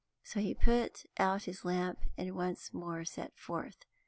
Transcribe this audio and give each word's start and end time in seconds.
So 0.23 0.39
he 0.39 0.55
put 0.55 1.05
out 1.19 1.43
his 1.43 1.63
lamp, 1.63 1.99
and 2.17 2.35
once 2.35 2.73
more 2.73 3.05
set 3.05 3.37
forth. 3.37 3.85